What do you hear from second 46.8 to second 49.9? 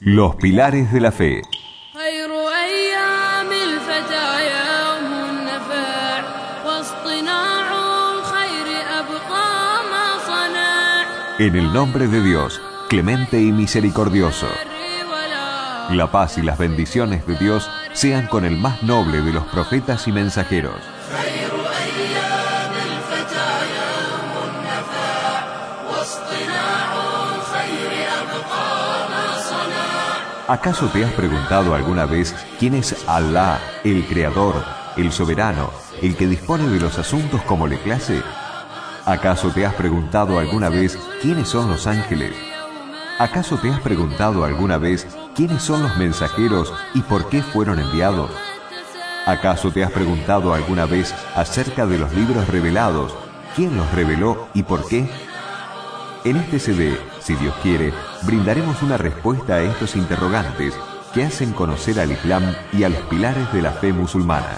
y por qué fueron enviados? ¿Acaso te